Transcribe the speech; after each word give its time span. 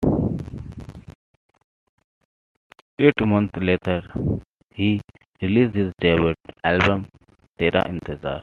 Eight 2.97 3.19
months 3.31 3.53
later, 3.61 4.01
he 4.73 4.99
released 5.43 5.75
his 5.75 5.93
debut 5.99 6.33
album 6.63 7.05
"Tera 7.59 7.83
Intezar". 7.87 8.39